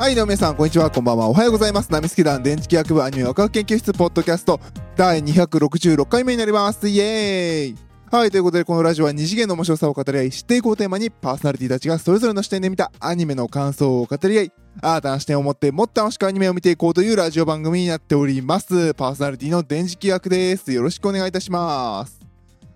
[0.00, 1.28] はい、どうも皆さん、こんにちは、こんばんは。
[1.28, 1.92] おはようございます。
[1.92, 4.58] ナミスケ団電磁気学部アニメワクワク研究室ポッドキャスト
[4.96, 6.88] 第266回目になります。
[6.88, 7.76] イエーイ
[8.10, 18.94] はい、ということで、このラジオは二次元の面白さを語り合い、知っていこうテーマに、パーソナリティたちがそれぞれの視点で見たアニメの感想を語り合い、新たな視点を持ってもっと楽しくアニメを見ていこうというラジオ番組になっております。
[18.94, 20.72] パーソナリティの電磁気学です。
[20.72, 22.18] よろしくお願いいたします。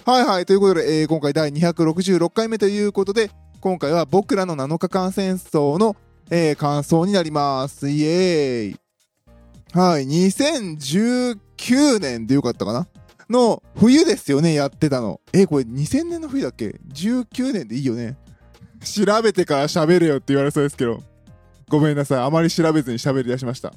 [0.04, 3.30] はいはい、ということで、えー今回第266回目ということで、
[3.62, 5.97] 今回は僕らの7日間戦争の、
[6.30, 7.88] えー感想になります。
[7.88, 8.77] イエーイ。
[9.73, 12.87] はい、2019年でよかったかな？
[13.28, 15.20] の冬ですよね、やってたの。
[15.33, 18.16] えーこれ2000年の冬だっけ ?19 年でいいよね。
[18.84, 21.02] 調べてから喋れよって言われそうですけど。
[21.69, 22.19] ごめんなさい。
[22.20, 23.72] あまり調べずに喋り出しました。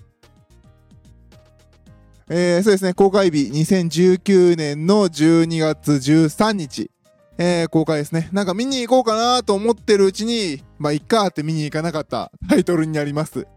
[2.30, 6.92] えーそうですね、公開日2019年の12月13日。
[7.38, 8.30] えー公開ですね。
[8.32, 13.48] なんか見に行こうかなと思ってるうちに、まあ、いっかって見に行かなかったタイトルになります。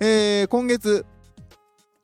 [0.00, 1.06] えー今月、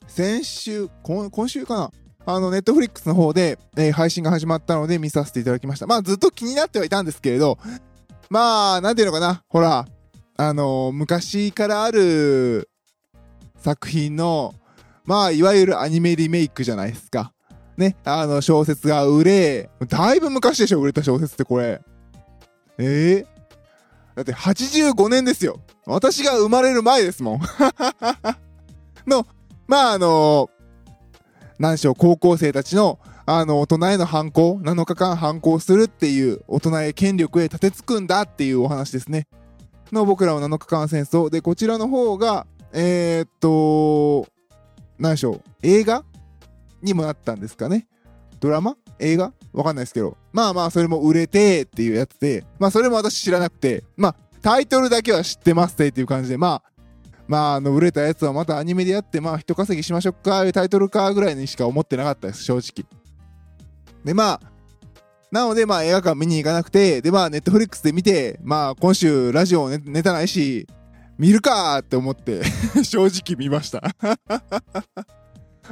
[0.07, 1.91] 先週、今今週かな？
[2.27, 5.87] あの、ネットフリックスの方で、えー配信が始まったので見させていただきました。
[5.87, 7.59] まあ、ずっと気になってはいたんですけれど、
[8.31, 9.43] まあ、なんていうのかな？
[9.49, 9.87] ほら、
[10.37, 12.71] あのー昔からある
[13.59, 14.55] 作品の、
[15.05, 17.34] まあ、いわゆるアニメリメイクじゃないですか。
[17.77, 21.81] ね、あの、小説が売れ、だいぶ昔でしょ、売れた小説ってこれ。
[22.79, 23.35] ええ
[24.15, 25.61] だって85年ですよ。
[25.87, 27.41] 私が生まれる前ですもん。
[29.07, 29.27] の、
[29.67, 30.51] まあ、あの
[31.59, 39.27] なんでしょう、高校生たちの、あの、大人への反抗、7日間反抗するっていう、大人へ権力へ立てつくんだっていうお話ですね。
[39.93, 41.31] の僕らの7日間戦争。
[41.31, 44.29] で、こちらの方が、えー、っと、
[44.99, 46.05] なんでしょう、映画
[46.85, 47.89] にもなったんですかね。
[48.41, 48.77] ドラマ？
[48.99, 49.33] 映画？
[49.53, 50.17] わかんないですけど。
[50.33, 56.71] まあまあ、それも売れてっていうやつで、まあそれも私知らなくて、まあ、タイトルだけは知ってますっていう感じで、まあ、
[57.27, 62.87] まあ、あの、売れたやつはまたアニメでやって、まあ、人稼ぎしましょうか、いうタイトルか、ぐらいにしか思ってなかったです、正直。
[64.05, 64.41] で、まあ、
[65.31, 70.67] なので、まあ、映画館見に行かなくて、で、まあ、ネットフリックスで見て、まあ、今週、ラジオネネタないし、
[71.17, 72.43] 見るかって思って、
[72.85, 73.83] 正直見ました。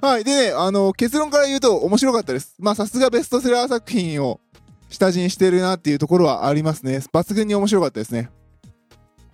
[0.00, 0.25] はい。
[0.25, 2.54] でね、あの、結論から言うと面白かったです。
[2.58, 4.41] まあ、さすがベストセラー作品を
[4.88, 6.98] 下地にしてるなっていうところはありますね。
[7.12, 8.30] 抜群に面白かったですね。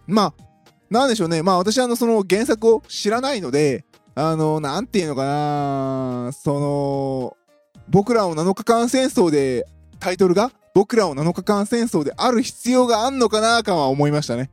[0.06, 0.44] まあ、
[0.90, 1.42] なんでしょうね。
[1.42, 7.36] まあ、私はあの、その原作を知らないので、あの、なんていうのかなその、
[7.88, 9.66] 僕らを7日間戦争で、
[10.00, 14.50] タイトルが僕らを7日間戦争である必要があんのかなかは思いましたね。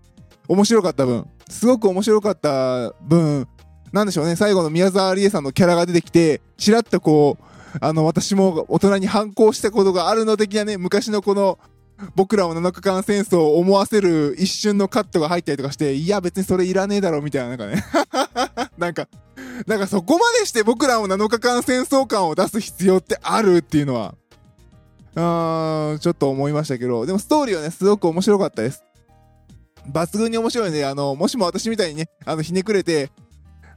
[0.47, 1.27] 面白かった分。
[1.49, 3.47] すごく面白かった分、
[3.95, 11.57] なんでしょうね、最後の宮沢りえさんのキャラが出てきて、ちらっとこう、あの、私も大人に反抗したことがあるの的なね、昔のこの、
[12.13, 17.85] 僕らを7日間戦争を思わせる一瞬のカットが入ったりとかして、いや別にそれいらねえだろ、みたいな、なんかね。
[18.77, 19.07] なんか、
[19.65, 24.13] なんかそこまでして僕らを7日間戦争感を出す必要ってあるっていうのは、
[25.15, 28.83] あーんちょっと思いましたけど、でもストーリーはね、すごく面白かったです。
[29.89, 33.09] 抜群に面白いんで、あの、もしも私みたいにね、あの、ひねくれて、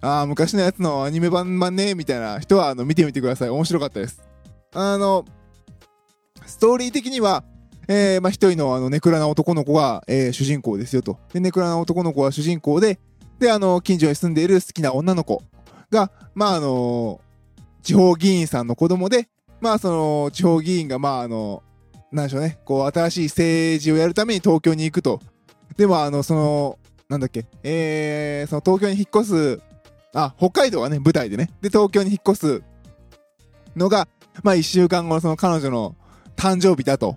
[0.00, 3.48] ああ、昔のやつのアニメ版版ね、みたいな人は、あの、見てみてください。
[3.48, 4.22] 面白かったです。
[4.75, 5.25] あの、
[6.47, 7.44] ストーリー的には、
[7.88, 11.19] えー、まあ、一人の、あの、ネクラな男の子が、えー主人公ですよと。
[11.32, 13.00] で、ネクラな男の子は主人公で、
[13.38, 15.42] で、あの、近所に住んでいる好きな女の子
[15.91, 17.20] が、まあ、あの、
[17.82, 19.28] 地方議員さんの子供で、
[19.60, 21.62] まあ、その、地方議員が、まあ、あの、
[22.12, 25.20] なんでしょうね、こう、新しい政治をやるために東京に行くと。
[25.76, 29.60] でも、あの、その、なんだっけ、えー、その東京に引っ越す、
[30.18, 31.50] あ、北海道はね、舞台でね。
[31.60, 32.62] で、東京に引っ越す
[33.76, 34.08] のが、
[34.42, 35.96] まあ、一週間後のその彼女の
[36.36, 37.16] 誕生日だと。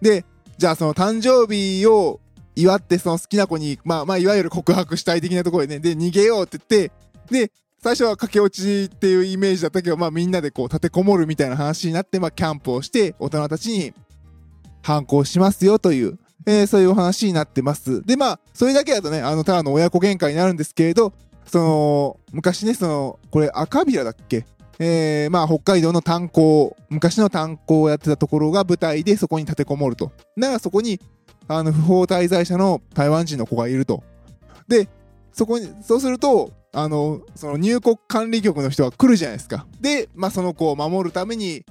[0.00, 0.24] で、
[0.58, 2.20] じゃあその誕生日を
[2.56, 6.92] 祝ってその好きな子に、まあまあ、いわゆる告白したい的なところでね、で、逃げようって言って、
[7.30, 7.52] で、
[7.82, 13.92] 最初は駆け落ちっていうイメージだったけど、まあみんなでこう立てこもるみたいな話になって、まあキャンプをして、大人たちに
[14.82, 18.02] 反抗しますよという、えーそういうお話になってます。
[18.02, 21.12] で、まあ、それだけだとね、あの、ただの親子喧嘩になるんですけれど、
[21.46, 24.46] その、昔ね、その、これ赤ビラだっけ？
[24.80, 30.10] えー、まあ、北海道の炭鉱、昔の炭鉱をやってたところが舞台でそこに立てこもると。
[30.36, 31.00] だからそこに、
[31.46, 34.02] あの、不法滞在者の台湾人の子がいると。
[34.66, 34.88] で、
[35.32, 39.64] そこに、そうすると、あの、その入国管理局の人が来るじゃないですか。
[39.80, 41.64] で、まあ、その子を守るために、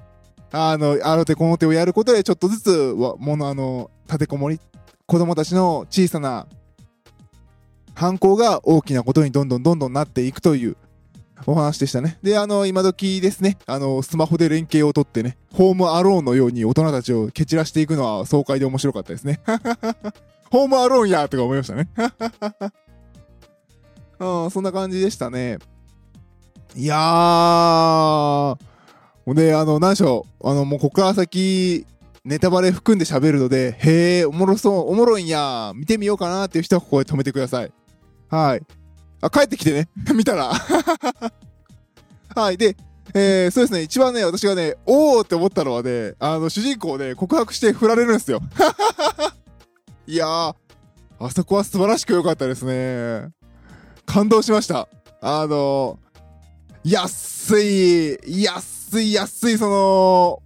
[0.53, 4.61] あの、あの手この手をやることで、ちょっとずつ、もの、あの、立てこもり、
[5.05, 6.47] 子供たちの小さな
[7.95, 10.77] 犯行が大きなことにどんどんどんどんなっていくという
[11.45, 12.17] お話でしたね。
[12.21, 19.41] で、あの、今時ですね、あの、スマホで連携を取ってね、ホームアローンのように大人たちを蹴散らしていくのは爽快で面白かったですね。
[20.49, 21.89] ホームアローンやとか思いましたね。
[24.19, 25.57] うん、そんな感じでしたね。
[26.75, 28.57] いやー、も
[29.27, 31.85] うね、あの、何でしょう、あの、もうここから先、
[32.25, 37.73] ネタバレ含んで喋るので、へえ、おもろそう、おもろいんや、見てみようかなっていう人はここで止めてください。
[38.33, 38.63] はい。
[39.21, 40.51] あ、帰ってきてね、 見たら。
[42.35, 42.57] はい。
[42.57, 42.75] で、
[43.13, 48.41] えー、そうですね、一番ね、私がね、おーって思ったのはね、あの、主人公ね、告白して振られるんですよ。
[50.07, 50.56] いやー、
[51.19, 53.30] あそこは素晴らしく良かったですね。
[54.07, 54.88] 感動しました。
[55.21, 56.00] あの、
[56.83, 60.41] 安い、安い、安い、その、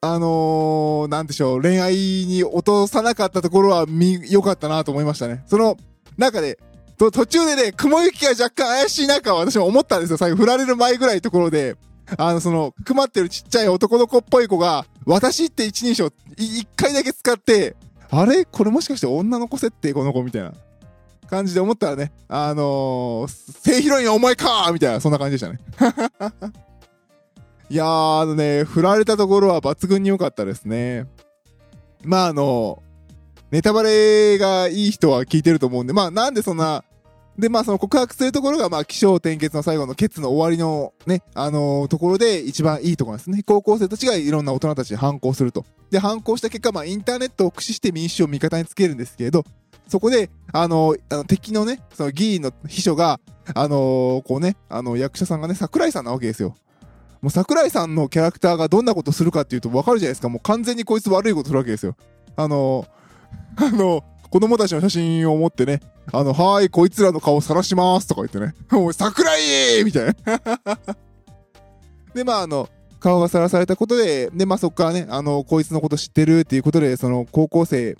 [0.00, 3.84] あのー、なんでしょう、恋愛に落とさなかったところは、
[4.30, 5.44] 良かったなと思いましたね。
[5.46, 5.76] その、
[6.16, 6.58] 中で、
[6.96, 10.16] と、途中でね、雲行きが若干怪しい中は私も思ったんですよ。
[10.16, 11.76] 最後、振られる前ぐらいのところで、
[12.16, 17.76] あの、その、くまってるちっちゃい男の子っぽい子が、私って一人称、一回だけ使って、
[18.10, 18.44] あれ？
[18.44, 20.52] これもしかして女の子設定この子みたいな
[21.28, 25.58] 感じで思ったらね、あのー、正ヒロインお前かみたいな、そんな感じでしたね。
[27.70, 31.06] いやー、あのね、振られたところは抜群に良かったですね。
[32.02, 32.82] まあ、あの、
[33.54, 36.82] ネタバレがいい人は聞いてると思うんで、まあ、なんでそんな、
[37.38, 43.44] で、まあ、その告白するところが、まあ、気象転結の最後のケツの終わりのね、あのー、ところで一番いいところなんですね。
[43.46, 45.64] 高校生たちがいろんな大人たちに反抗すると。
[45.92, 49.44] で、反抗した結果、まあ、インターネットを駆使して民主を味方につけるんですけれど、
[49.86, 53.20] そこで、あのー、あの敵のね、その議員の秘書が、
[53.54, 56.56] あのー、こうね、あの、役者さんがね、桜井さんなわけですよ。
[57.22, 60.28] もう桜井さんのキャラクターがどんなことするかっていうと分かるじゃないですか。
[60.28, 61.94] もう完全にこいつ悪いことするわけですよ。
[62.34, 62.86] あの、
[63.56, 65.80] あの、子供たちの写真を持ってね、
[66.12, 70.14] あの、はーい、こいつらの顔さらしますとか言ってね、 もう桜井みたいな。
[72.14, 72.68] で、まあ、あの、
[73.00, 77.96] 顔がさらされたことで、で、まあ、そっからね、あの、こいつのこと知ってるっていうことで、その、高校生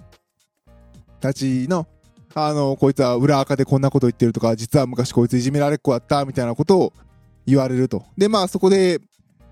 [1.21, 1.87] たちの、
[2.35, 6.93] あの、こいつは裏垢でこんなこと言ってるとか、実は昔こいついじめられっ子だった、みたいなことを
[7.47, 8.05] 言われると。
[8.17, 9.01] で、まあ、そこで、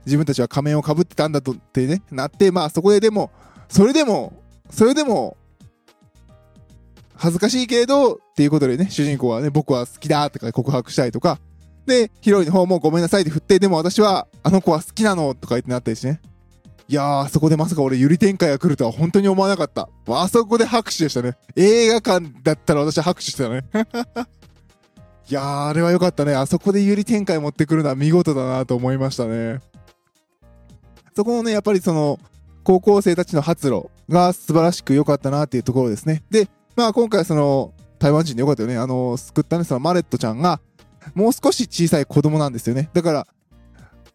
[0.04, 3.30] 自分たちは仮面をかぶってたんだとってね、なって、まあそこででも、
[3.68, 4.32] それでも、
[4.70, 5.36] それでも、
[7.22, 11.38] 恥ずかしいけれど、っていうことでね、主人公はね、僕は好きだとか告白したりとか、
[11.86, 16.20] で、ヒロインの方もごめんなさいって振って、でも私は、あの子は好きなのとか言ってなったりしてね。
[16.88, 19.88] いや、あそこでまさか俺、ゆり展開が来るとは本当に思わなかった。
[20.08, 21.36] あそこで拍手でしたね。
[21.54, 23.62] 映画館だったら私は拍手してたね。
[25.30, 26.34] いやー、あれは良かったね。
[26.34, 29.60] あそこでゆり展開持ってくるのは見事だなと思いましたね。
[31.14, 32.18] そこのね、やっぱりその、
[32.64, 36.24] 高校生たちの発露が素晴らしく良かったなっていうところですね。
[36.30, 38.76] で、まあ今回その、台湾人で良かったよね。
[38.76, 40.60] あの、救ったね、そのマレットちゃんが、
[41.14, 42.90] もう少し小さい子供なんですよね。
[42.92, 43.26] だから、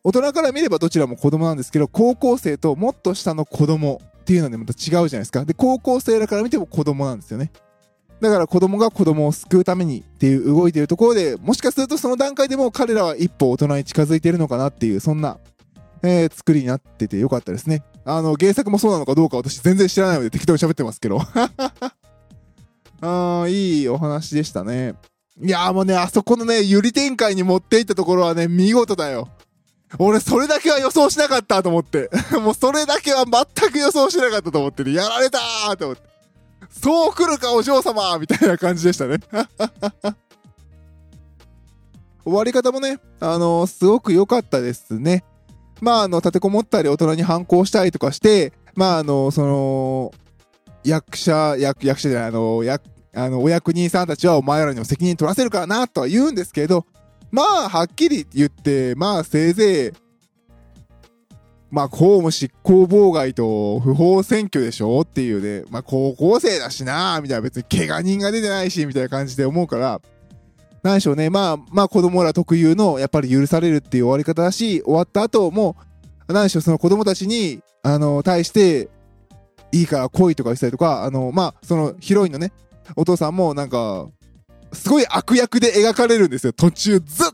[0.04, 5.46] 大人から見ればどちらも子供なんですけど、高校生ともっと下の子供っていうのでまた違うじゃないですか。
[5.46, 7.52] で、高校生らから見ても子供なんですよね。
[8.20, 15.38] だから子供が子供を救うためにっていう動いてるところで、もしかするとその段階でも彼らは一歩大人に近づいているのかなっていう、そんな
[16.04, 17.84] えー、作りになっててよかったですね。
[18.06, 21.20] あの、原作もそうなのかどうか私全然知らないので適当に喋ってますけど。
[23.02, 24.96] あー、いいお話でしたね。
[25.42, 29.30] いやーもうね、あそこのね、ゆり展開に持っていったところはね、見事だよ。
[30.00, 32.10] 俺、それだけは予想しなかったと思って。
[32.42, 36.02] もうそれだけは全く予想しなかったと思ってね、やられたーと思って。
[36.70, 39.20] そう来るか、お嬢様みたいな感じでしたね。
[42.26, 45.24] 終わり方もね、あのー、すごく良かったですね。
[45.80, 50.12] まあ、あの、立てこもったり大人に反抗したりとかして、まあ、あの、その、
[50.88, 56.86] 役者、役、役者じゃない、あの、役、あの、お役人さんたちはお前らにも責任取らせるからな、とは言うんですけど、
[57.32, 59.92] まあ、はっきり言って、まあ、せいぜい、
[61.70, 70.00] まあ、公務執行妨害と不法占拠でしょっていうね、まあ、高校生だしな、みたいな別に怪我人が出てないし、みたいな感じで思うから、
[70.84, 71.30] なんでしょうね。
[71.30, 75.76] まあ、まあ子供ら特有の、やっぱり許されるっていう終わり方だし、終わった後も、
[76.28, 78.90] なんでしょう、その子供たちに、あの、対して、
[79.72, 82.52] いいから来いとか言ったりとか、あの、まあ、そのヒロインのね、
[82.96, 84.08] お父さんもなんか、
[84.74, 86.54] すごい悪役で描かれるんですよ。
[86.54, 87.30] 途中ずっ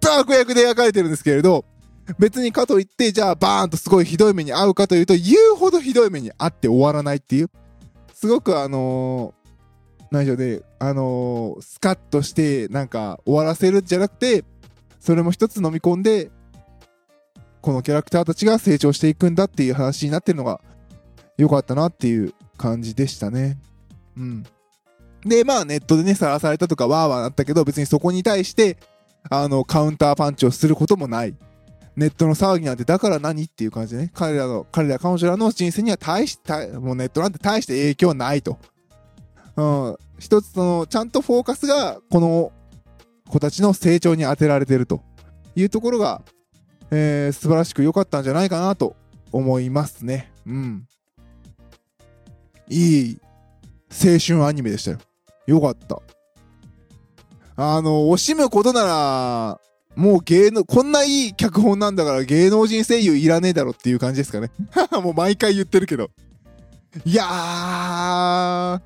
[0.00, 1.64] と悪役で描かれてるんですけれど、
[2.18, 7.50] 別にかといって、じゃあバーンとすごいひどい目に遭うかというと、言うほどひどい目に遭って終わらないっていう、
[8.14, 9.34] すごくあの
[10.10, 14.44] 何でしょうね、あのー、スカッとして、なんか、終わらせるんじゃなくて、
[15.00, 16.30] それも一つ飲み込んで、
[17.60, 20.62] このキャラクターたちが成長していくんだっていう話になってるのが、
[21.38, 23.56] 良かったなっていう感じでしたね。
[24.16, 24.44] うん。
[25.24, 28.76] で、まあ、ネットでね、さらされたとか、わーわーなったけど、別にそこに対して、
[29.30, 31.34] あの、カウンターパンチをすることもない。
[31.96, 38.58] ネットの騒ぎなんてだから何っていう感じでね、彼らの、彼ら、彼女らの人生には大して、もうネットなんて大して影響ないと。
[39.56, 42.52] うん、一つその、ちゃんとフォーカスが、この
[43.28, 45.02] 子たちの成長に当てられてると
[45.56, 46.22] いうところが、
[46.92, 48.94] えー、素晴らしく良かったんじゃないかなと
[49.32, 50.32] 思いますね。
[50.46, 50.86] うん。
[52.70, 53.18] いい
[53.90, 54.98] 青春アニメでしたよ。
[55.46, 56.00] よかった。
[57.56, 59.60] あの、惜しむことなら、
[59.96, 64.50] もう芸能、こんないい脚本なんだから芸能人声優いらねえだろっていう感じですかね。
[65.02, 66.10] もう毎回言ってるけど。
[67.04, 68.80] いやー。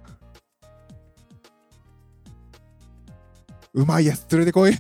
[3.74, 4.72] うまいやつ連れてこい。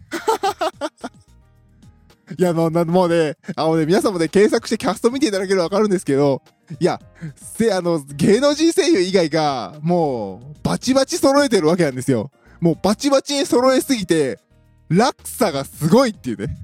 [2.42, 6.42] いや、もう、もうね、あのね、皆さんもね、検索してキャスト見ていただければわかるんですけど、
[6.80, 7.00] いや、
[7.36, 12.32] せ、あの、芸能人声優以外が、もう、バチバチ揃えてるわけなんですよ。
[12.60, 14.40] もう、バチバチに揃えすぎて、
[14.88, 16.56] 落差がすごいっていうね。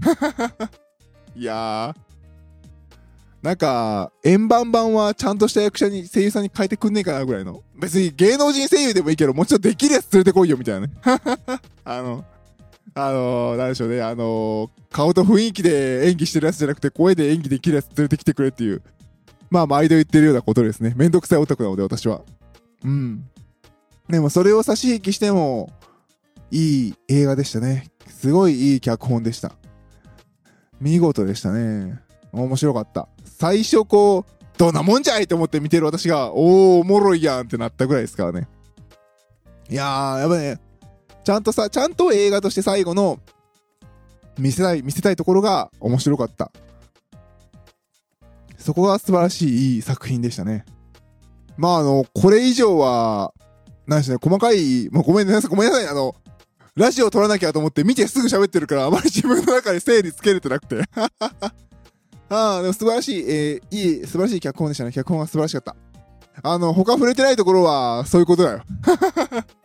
[1.36, 2.08] いやー。
[3.40, 7.62] なんか、円盤版はちゃんとした役者に、声優さんに変えてくんねえかなぐらいの。
[7.80, 10.92] 別に芸能人声優でもいいけど、もうちょっとできるやつ連れてこいよみたいなね。
[11.84, 12.24] あの、
[13.00, 18.82] あのー、なんでしょうね、あのー、顔と雰囲気で演技してるやつじゃなくて、声で演技できるやつ連れてきてくれっていう、
[19.50, 20.94] まあ、毎度言ってるようなことですね。
[20.96, 22.22] めんどくさいオタクなので、私は。
[22.84, 23.24] うん。
[24.08, 25.70] でも、それを差し引きしても、
[26.50, 27.90] いい映画でしたね。
[28.06, 29.52] すごいいい脚本でした。
[30.80, 32.00] 見事でしたね。
[32.32, 33.08] 面白かった。
[33.24, 38.48] 最初こう、どんなもんじゃいと思って見てる私が、おー、おもろいやんってなったぐらいですからね。
[39.70, 40.58] いやー、やっぱね、
[41.28, 43.20] ちゃんとさ、ちゃんと映画として最後の、
[44.38, 46.50] 見せたい、見せたいところが面白かった。
[48.56, 50.64] そこが素晴らしいいい作品でしたね。
[51.58, 53.34] まああの、これ以上は、
[53.86, 56.16] なんでしょうね、細かい、もうごめんなさい、ごめんなさい、あの、
[56.74, 60.82] ラジオ撮らなきゃと思って見てすぐ喋ってるから、あまり自分の中で整理つけれてなくて。
[62.30, 64.92] ああ、でも素晴らしい、えー、いい、素晴らしい脚本でしたね。
[64.92, 65.76] 脚本が素晴らしかった。
[66.42, 68.62] あの、他触れてないところは、そういうことだよ。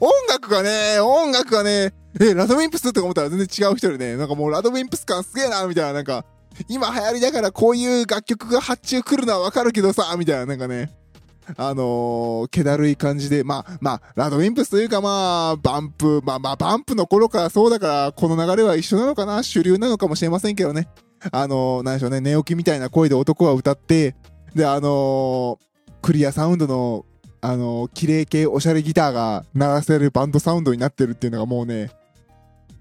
[0.00, 6.24] 音楽がね、音楽がね、え、ラドウィンプスとか思ったら全然違う人でね、なんかもうラドウィンプス感すげえな、みたいな、なんか、
[6.68, 10.94] 今流行りだからこういう楽曲が発注来るのはわかるけどさ、みたいな、なんかね、
[11.56, 20.88] あのー、気だるい感じで、まあ、まあ、ラドウィンプスというかまあ、バンプ、まあまあ、バンプの頃からそうだから、この流れは一緒なのかな、主流なのかもしれませんけどね。
[21.32, 24.14] あのー、なんでしょうね、寝起きみたいな声で男は歌って、
[24.54, 25.58] で、あのー、
[26.00, 27.04] クリアサウンドの、
[27.44, 31.90] あの、綺麗系おしゃれギターが鳴らせるバンドサウンドになってるっていうのがもうね、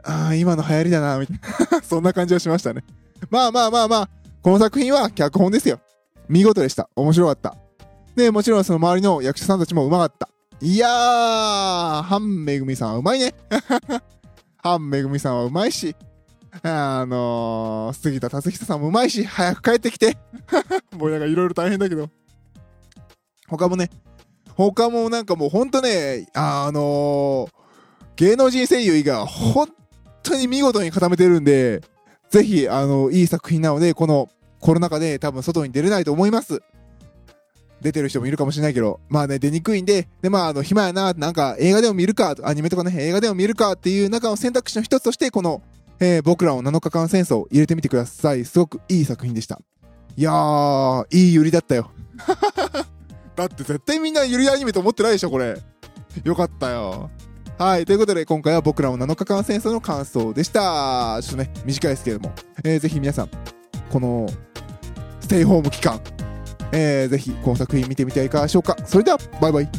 [0.06, 1.38] ああ、今の流行りだな、みたい
[1.70, 1.82] な。
[1.84, 2.82] そんな感じがしましたね。
[3.30, 4.10] まあまあまあまあ、
[4.42, 5.82] この作品は脚本ですよ。
[6.30, 6.90] 見事でした。
[6.96, 7.58] 面白かった。
[8.16, 10.30] で、もちろんその周りの役者さんたちもうまかった。
[10.62, 13.34] いやー、ハンめぐみさんはうまいね。
[14.64, 15.94] ハンめぐみさんはうまいし、
[16.62, 20.18] あのー、杉田達久さんもうまいし、早く帰ってきて。
[20.96, 22.10] もうなんかいろいろ大変だけど。
[23.50, 23.90] 他もね、
[24.56, 27.50] 他もなんかもうほんとね、あのー、
[28.16, 29.68] 芸能人声優以外は本
[30.22, 31.82] 当に見事に固めてるんで、
[32.30, 34.30] ぜひ、あの、いい作品なので、この
[34.60, 36.62] コロナ禍で多分外に出れないと思います。
[37.82, 45.62] 出てる人もいるかもしれないけど、まあね、出にくいんで、で、まあ、あの、暇やな、なんか映画でも見るか、アニメとかね、映画でも見るかっていう中の選択肢の一つとして、この、
[46.00, 48.46] えー僕らの7日間戦争入れてみてください。
[48.46, 49.60] すごくいい作品でした。
[50.16, 51.92] いやー、いいユリだったよ。
[53.36, 55.58] だって絶対みんなゆるやアニメと思ってないでしょ、これ。
[56.24, 57.10] よかったよ。
[57.58, 57.86] はい。
[57.86, 61.20] ということで、今回は僕らの7日間戦争の感想でした。
[61.22, 63.30] ちょっとね、短いですけれども、えーぜひ皆さん、
[63.92, 64.28] この、
[65.20, 66.00] ステイホーム期間、
[66.72, 68.76] えーぜひこの作品見てみてはいかがでしょうか。
[68.86, 69.70] それでは、バイバイ。